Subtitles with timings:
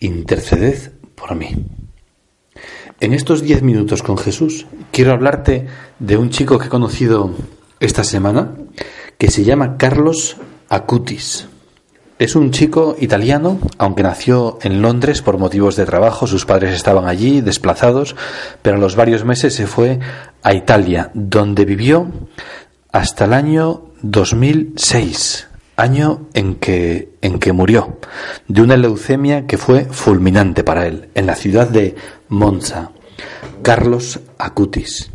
[0.00, 1.54] interceded por mí.
[3.00, 5.66] En estos diez minutos con Jesús quiero hablarte
[5.98, 7.34] de un chico que he conocido
[7.80, 8.54] esta semana
[9.18, 10.36] que se llama Carlos
[10.68, 11.48] Acutis.
[12.18, 17.06] Es un chico italiano, aunque nació en Londres por motivos de trabajo, sus padres estaban
[17.06, 18.16] allí desplazados,
[18.62, 20.00] pero a los varios meses se fue
[20.42, 22.10] a Italia, donde vivió
[22.90, 27.98] hasta el año 2006 año en que, en que murió
[28.48, 31.94] de una leucemia que fue fulminante para él, en la ciudad de
[32.28, 32.92] Monza,
[33.62, 35.10] Carlos Acutis.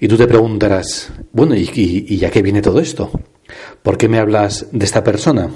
[0.00, 3.10] Y tú te preguntarás, bueno, ¿y, y, y a qué viene todo esto?
[3.82, 5.48] ¿Por qué me hablas de esta persona?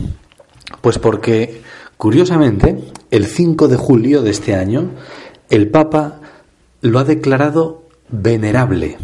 [0.80, 1.61] Pues porque,
[1.97, 2.78] curiosamente,
[3.11, 4.92] el 5 de julio de este año,
[5.50, 6.20] el Papa
[6.80, 8.98] lo ha declarado venerable.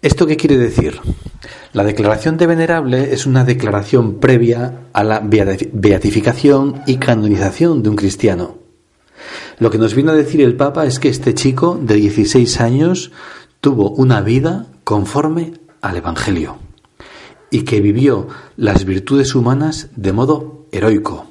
[0.00, 0.98] ¿Esto qué quiere decir?
[1.72, 7.96] La declaración de venerable es una declaración previa a la beatificación y canonización de un
[7.96, 8.58] cristiano.
[9.58, 13.12] Lo que nos viene a decir el Papa es que este chico de 16 años
[13.60, 16.58] tuvo una vida conforme al Evangelio
[17.50, 21.26] y que vivió las virtudes humanas de modo heroico,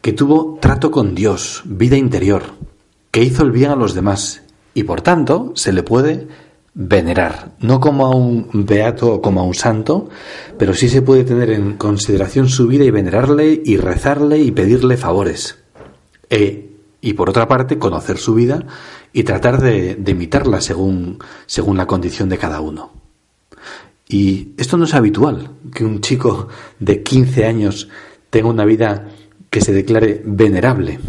[0.00, 2.44] que tuvo trato con Dios, vida interior,
[3.10, 4.42] que hizo el bien a los demás
[4.74, 6.28] y por tanto se le puede
[6.78, 10.10] venerar, no como a un beato o como a un santo,
[10.58, 14.98] pero sí se puede tener en consideración su vida y venerarle y rezarle y pedirle
[14.98, 15.56] favores.
[16.28, 18.66] E, y por otra parte, conocer su vida
[19.14, 22.92] y tratar de, de imitarla según, según la condición de cada uno.
[24.06, 26.48] Y esto no es habitual, que un chico
[26.78, 27.88] de 15 años
[28.28, 29.08] tenga una vida
[29.48, 31.00] que se declare venerable.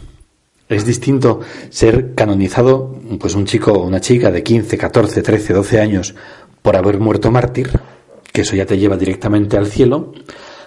[0.69, 1.39] Es distinto
[1.69, 6.15] ser canonizado, pues un chico o una chica de 15, 14, 13, 12 años
[6.61, 7.69] por haber muerto mártir,
[8.33, 10.13] que eso ya te lleva directamente al cielo,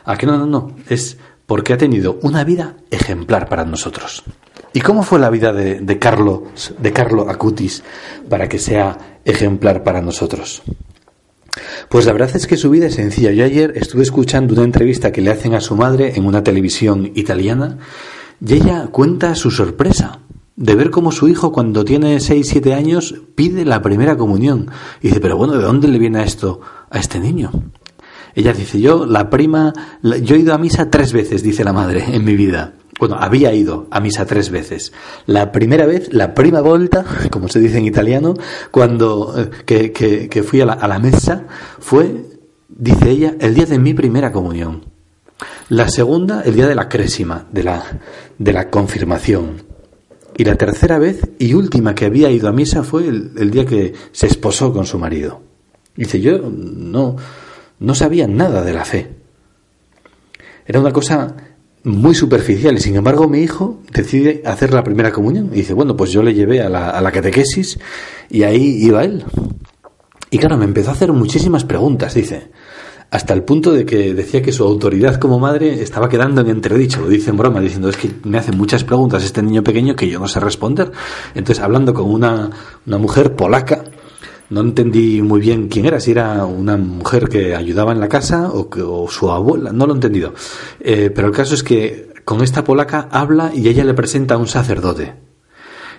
[0.04, 4.24] a que no, no, no, es porque ha tenido una vida ejemplar para nosotros.
[4.72, 7.82] ¿Y cómo fue la vida de, de Carlos, de Carlo Acutis
[8.28, 10.62] para que sea ejemplar para nosotros?
[11.88, 13.32] Pues la verdad es que su vida es sencilla.
[13.32, 17.10] Yo ayer estuve escuchando una entrevista que le hacen a su madre en una televisión
[17.14, 17.78] italiana
[18.40, 20.20] y ella cuenta su sorpresa
[20.56, 24.70] de ver cómo su hijo cuando tiene 6, 7 años pide la primera comunión.
[25.00, 27.50] Y dice, pero bueno, ¿de dónde le viene esto a este niño?
[28.34, 32.04] Ella dice, yo, la prima, yo he ido a misa tres veces, dice la madre,
[32.14, 32.74] en mi vida.
[32.98, 34.92] Bueno, había ido a misa tres veces.
[35.24, 38.34] La primera vez, la prima volta, como se dice en italiano,
[38.70, 41.46] cuando eh, que, que, que fui a la, a la mesa,
[41.78, 42.26] fue,
[42.68, 44.84] dice ella, el día de mi primera comunión.
[45.70, 47.84] La segunda, el día de la crésima, de la,
[48.36, 49.62] de la confirmación.
[50.36, 53.64] Y la tercera vez y última que había ido a misa fue el, el día
[53.64, 55.42] que se esposó con su marido.
[55.94, 57.14] Dice, yo no,
[57.78, 59.10] no sabía nada de la fe.
[60.66, 61.36] Era una cosa
[61.84, 65.96] muy superficial y sin embargo mi hijo decide hacer la primera comunión y dice, bueno,
[65.96, 67.78] pues yo le llevé a la, a la catequesis
[68.28, 69.24] y ahí iba él.
[70.32, 72.50] Y claro, me empezó a hacer muchísimas preguntas, dice
[73.10, 77.00] hasta el punto de que decía que su autoridad como madre estaba quedando en entredicho,
[77.00, 80.08] lo dice en broma, diciendo es que me hacen muchas preguntas este niño pequeño que
[80.08, 80.92] yo no sé responder.
[81.34, 82.50] Entonces, hablando con una,
[82.86, 83.82] una mujer polaca,
[84.50, 88.48] no entendí muy bien quién era, si era una mujer que ayudaba en la casa
[88.50, 90.34] o, que, o su abuela, no lo he entendido.
[90.78, 94.38] Eh, pero el caso es que con esta polaca habla y ella le presenta a
[94.38, 95.29] un sacerdote.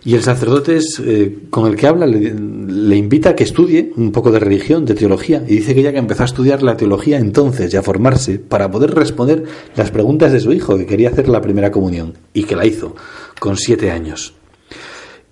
[0.03, 4.12] Y el sacerdote es, eh, con el que habla le, invita a que estudie un
[4.12, 5.44] poco de religión, de teología.
[5.47, 8.72] Y dice que ella que empezó a estudiar la teología entonces y a formarse para
[8.72, 9.44] poder responder
[9.75, 12.13] las preguntas de su hijo, que quería hacer la primera comunión.
[12.34, 12.95] Y que la hizo
[13.40, 14.34] con siete años.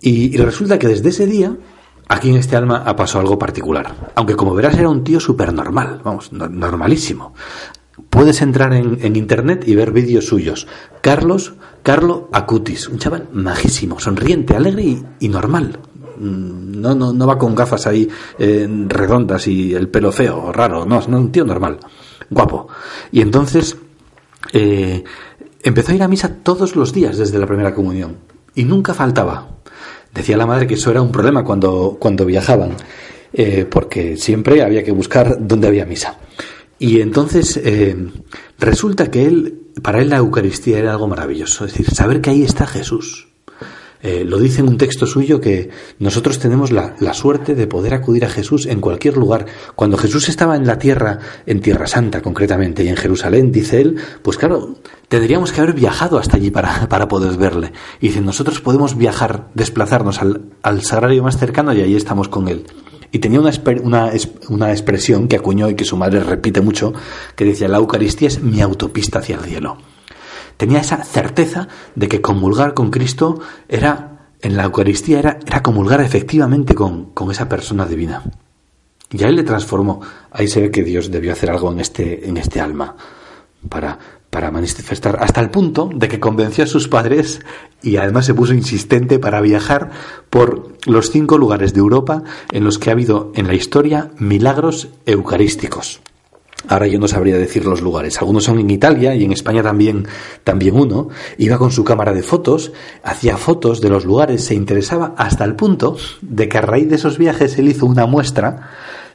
[0.02, 1.58] Y, y resulta que desde ese día
[2.12, 4.12] Aquí en este alma ha pasado algo particular.
[4.16, 7.36] Aunque como verás era un tío súper normal, vamos, normalísimo.
[8.10, 10.68] Puedes entrar en, en, internet y ver vídeos suyos.
[11.02, 11.54] Carlos,
[11.84, 15.80] Carlo Acutis, un chaval majísimo, sonriente, alegre y, normal.
[16.20, 21.00] No, no, no va con gafas ahí eh, redondas y el pelo feo, raro, no,
[21.00, 21.80] es un tío normal,
[22.30, 22.68] guapo.
[23.12, 23.78] Y entonces
[24.52, 25.04] eh,
[25.64, 28.18] empezó a ir a misa todos los días desde la primera comunión
[28.56, 29.48] y nunca faltaba.
[30.14, 32.72] Decía la madre que eso era un problema cuando, cuando viajaban,
[33.32, 36.18] eh, porque siempre había que buscar dónde había misa.
[36.80, 38.10] Y entonces eh,
[38.58, 42.44] resulta que él, para él la Eucaristía era algo maravilloso, es decir, saber que ahí
[42.44, 43.28] está Jesús.
[44.02, 47.94] Eh, lo dice en un texto suyo que nosotros tenemos la, la, suerte de poder
[47.94, 49.46] acudir a Jesús en cualquier lugar.
[49.76, 53.98] Cuando Jesús estaba en la tierra, en Tierra Santa concretamente, y en Jerusalén, dice él,
[54.22, 54.76] pues claro,
[55.10, 57.74] tendríamos que haber viajado hasta allí para, para poder verle.
[58.00, 62.48] Y dice, nosotros podemos viajar, desplazarnos al, al sagrario más cercano y ahí estamos con
[62.48, 62.66] él.
[63.12, 63.52] Y tenía una,
[63.84, 64.12] una,
[64.50, 66.94] una, expresión que acuñó y que su madre repite mucho,
[67.36, 69.78] que decía, la Eucaristía es mi autopista hacia el cielo.
[70.58, 76.02] Tenía esa certeza de que comulgar con Cristo era, en la Eucaristía, era, era comulgar
[76.02, 78.24] efectivamente con, con esa persona divina.
[79.12, 80.02] Y a él le transformó.
[80.32, 82.96] Ahí se ve que Dios debió hacer algo en este, en este alma
[83.68, 83.98] para,
[84.30, 87.42] para manifestar hasta el punto de que convenció a sus padres
[87.82, 89.92] y además se puso insistente para viajar
[90.30, 94.90] por los cinco lugares de Europa en los que ha habido en la historia milagros
[95.06, 96.02] eucarísticos.
[96.68, 98.20] Ahora yo no sabría decir los lugares.
[98.20, 100.08] Algunos son en Italia y en España también,
[100.44, 101.08] también uno.
[101.38, 105.56] Iba con su cámara de fotos, hacía fotos de los lugares, se interesaba hasta el
[105.56, 108.72] punto de que a raíz de esos viajes él hizo una muestra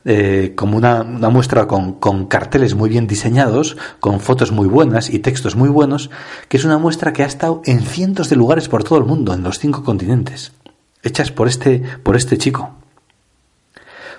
[0.06, 5.56] eh, como una, muestra con, carteles muy bien diseñados, con fotos muy buenas y textos
[5.56, 6.10] muy buenos,
[6.48, 9.32] que es una muestra que ha estado en cientos de lugares por todo el mundo,
[9.32, 10.52] en los cinco continentes,
[11.02, 12.74] hechas por este, por este chico.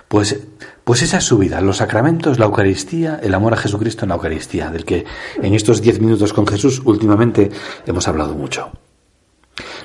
[0.08, 0.40] Pues,
[0.82, 4.16] pues esa es su vida, los sacramentos, la Eucaristía, el amor a Jesucristo en la
[4.16, 5.04] Eucaristía, del que
[5.40, 7.50] en estos diez minutos con Jesús últimamente
[7.86, 8.70] hemos hablado mucho.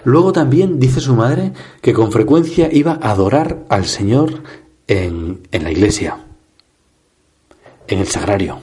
[0.03, 4.43] Luego también dice su madre que con frecuencia iba a adorar al Señor
[4.87, 6.25] en, en la iglesia,
[7.87, 8.59] en el sagrario.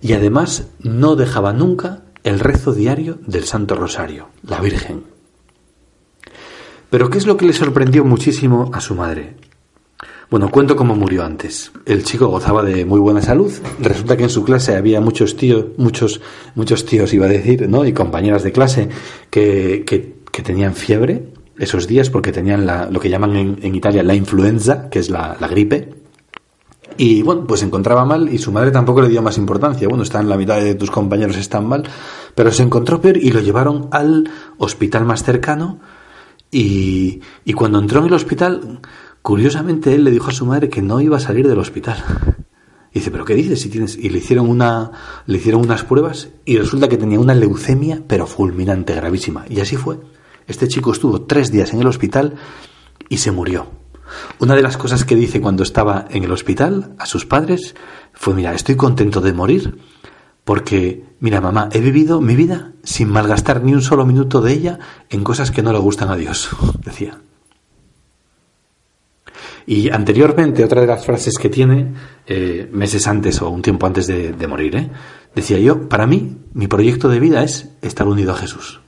[0.00, 5.04] Y además no dejaba nunca el rezo diario del Santo Rosario, la Virgen.
[6.90, 9.36] Pero ¿qué es lo que le sorprendió muchísimo a su madre?
[10.30, 11.72] Bueno, cuento cómo murió antes.
[11.86, 13.50] El chico gozaba de muy buena salud.
[13.80, 16.20] Resulta que en su clase había muchos tíos, muchos,
[16.54, 17.86] muchos tíos iba a decir, ¿no?
[17.86, 18.88] Y compañeras de clase
[19.30, 24.02] que, que, que tenían fiebre esos días porque tenían la, lo que llaman en, Italia
[24.02, 25.94] la influenza, que es la, gripe.
[26.96, 29.88] Y bueno, pues se encontraba mal y su madre tampoco le dio más importancia.
[29.88, 31.84] Bueno, está en la mitad de tus compañeros están mal,
[32.34, 34.28] pero se encontró peor y lo llevaron al
[34.58, 35.78] hospital más cercano.
[36.50, 38.80] Y, y cuando entró en el hospital,
[39.22, 42.02] curiosamente él le dijo a su madre que no iba a salir del hospital.
[42.90, 43.60] Y dice, ¿pero qué dices?
[43.60, 43.96] Si tienes...
[43.96, 44.90] Y le hicieron, una,
[45.26, 49.44] le hicieron unas pruebas y resulta que tenía una leucemia, pero fulminante, gravísima.
[49.48, 49.98] Y así fue.
[50.48, 52.34] Este chico estuvo tres días en el hospital
[53.08, 53.68] y se murió.
[54.40, 57.74] Una de las cosas que dice cuando estaba en el hospital a sus padres
[58.14, 59.78] fue, mira, estoy contento de morir
[60.44, 64.78] porque, mira, mamá, he vivido mi vida sin malgastar ni un solo minuto de ella
[65.10, 66.48] en cosas que no le gustan a Dios,
[66.84, 67.20] decía.
[69.66, 71.92] Y anteriormente, otra de las frases que tiene,
[72.26, 74.90] eh, meses antes o un tiempo antes de, de morir, ¿eh?
[75.34, 78.80] decía yo, para mí, mi proyecto de vida es estar unido a Jesús.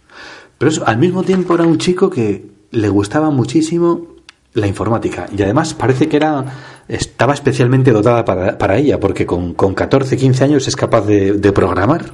[0.61, 4.09] Pero al mismo tiempo era un chico que le gustaba muchísimo
[4.53, 9.73] la informática y además parece que era estaba especialmente dotada para, ella porque con, con,
[9.73, 12.12] 14, 15 años es capaz de, programar.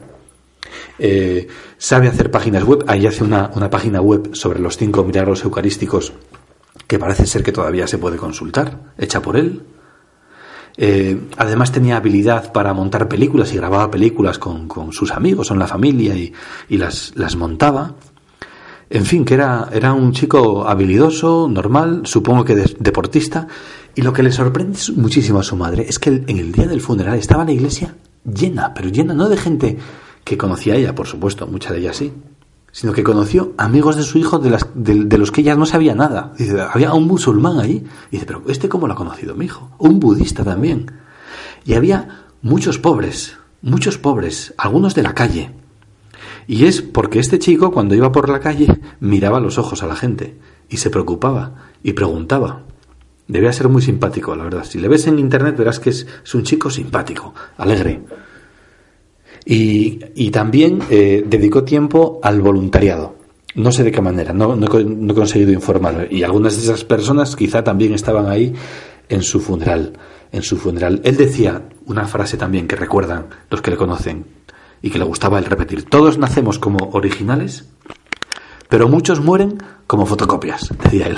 [1.01, 2.85] Eh, sabe hacer páginas web.
[2.87, 6.13] Ahí hace una, página web sobre los cinco milagros eucarísticos
[6.87, 9.65] que parece ser que todavía se puede consultar, hecha por él.
[10.77, 15.67] Eh, además tenía habilidad para montar películas y grababa películas con, sus amigos en la
[15.67, 16.33] familia y,
[16.69, 17.97] y las, las montaba.
[18.89, 23.49] En fin, que era, era un chico habilidoso, normal, supongo que deportista,
[23.95, 26.81] y lo que le sorprende muchísimo a su madre es que en el día del
[26.81, 29.79] funeral estaba la iglesia llena, pero llena no de gente
[30.23, 32.13] que conocía a ella, por supuesto, mucha de ella sí,
[32.73, 35.95] sino que conoció amigos de su hijo de, las, de, los que ella no sabía
[35.95, 36.35] nada.
[36.37, 37.65] Dice, había un musulmán.
[37.71, 39.71] Y dice, pero ¿este cómo lo ha conocido mi hijo?
[39.79, 40.91] Un budista también.
[41.65, 45.55] Y había muchos pobres, muchos pobres, algunos de la calle,
[46.47, 48.69] y es porque este chico, cuando iba por la calle,
[49.01, 50.37] miraba los ojos a la gente
[50.69, 52.63] y se preocupaba y preguntaba.
[53.27, 54.65] Debía ser muy simpático, la verdad.
[54.65, 58.01] Si le ves en internet verás que es, un chico simpático, alegre.
[59.45, 63.17] Y, también eh, dedicó tiempo al voluntariado.
[63.55, 66.09] No sé de qué manera, no, no, he conseguido informar.
[66.11, 68.53] Y algunas de esas personas quizá también estaban ahí
[69.09, 69.95] en su funeral.
[70.31, 71.01] En su funeral.
[71.05, 74.36] Él decía una frase también que recuerdan los que le conocen
[74.87, 75.85] y que le gustaba el repetir.
[75.85, 77.65] Todos nacemos como originales,
[78.69, 81.17] pero muchos mueren como fotocopias, decía él.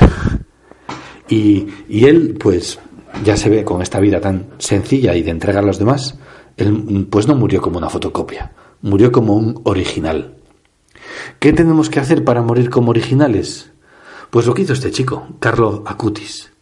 [1.28, 2.78] Y, y él, pues,
[3.22, 6.18] ya se ve con esta vida tan sencilla y de entrega a los demás,
[6.56, 10.36] él, pues no murió como una fotocopia, murió como un original.
[11.38, 13.70] ¿Qué tenemos que hacer para morir como originales?
[14.30, 16.52] Pues lo que hizo este chico, Carlo Acutis.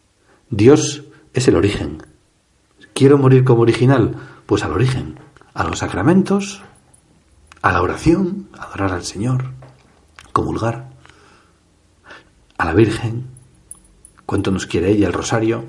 [0.50, 2.02] Dios es el origen.
[2.94, 4.16] ¿Quiero morir como original?
[4.46, 5.20] Pues al origen,
[5.54, 6.64] a los sacramentos,
[7.66, 9.46] a la oración, adorar al Señor,
[10.32, 10.94] comulgar.
[12.58, 13.26] a la Virgen,
[14.24, 15.64] cuánto nos quiere ella, el rosario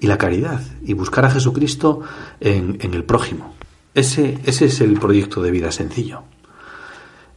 [0.00, 2.00] y la caridad, y buscar a Jesucristo
[2.40, 3.54] en, el prójimo.
[3.92, 6.22] Ese, ese, es el proyecto de vida sencillo.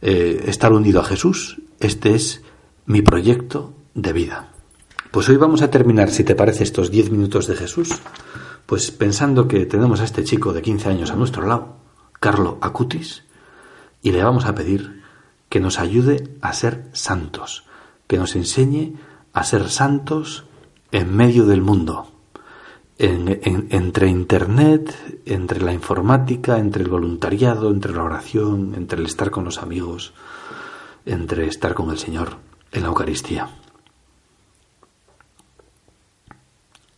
[0.00, 2.40] Eh, estar unido a Jesús, este es
[2.86, 4.52] mi proyecto de vida.
[5.10, 7.90] Pues hoy vamos a terminar, si te parece, estos diez minutos de Jesús,
[8.64, 11.76] pues pensando que tenemos a este chico de 15 años a nuestro lado,
[12.18, 13.24] Carlo Acutis,
[14.02, 15.02] y le vamos a pedir
[15.48, 17.64] que nos ayude a ser santos,
[18.06, 18.94] que nos enseñe
[19.32, 20.44] a ser santos
[20.90, 22.10] en medio del mundo,
[22.98, 29.44] entre Internet, entre la informática, entre el voluntariado, entre la oración, entre el estar con
[29.44, 30.12] los amigos,
[31.06, 32.36] entre estar con el Señor
[32.70, 33.48] en la Eucaristía.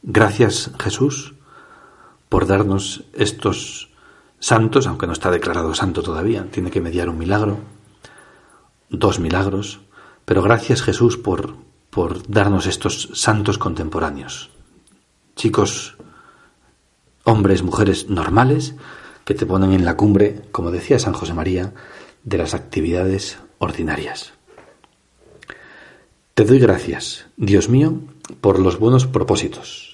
[0.03, 1.35] Gracias Jesús
[2.29, 3.94] por darnos estos
[4.45, 7.61] santos, aunque no está declarado santo todavía, tiene que mediar un milagro,
[8.91, 9.81] dos milagros,
[10.27, 11.55] pero gracias Jesús por,
[11.89, 14.51] por darnos estos santos contemporáneos.
[15.35, 15.97] Chicos,
[17.25, 18.75] hombres, mujeres normales
[19.25, 21.73] que te ponen en la cumbre, como decía San José María,
[22.23, 24.35] de las actividades ordinarias.
[26.35, 27.99] Te doy gracias, Dios mío,
[28.43, 29.94] por los buenos propósitos,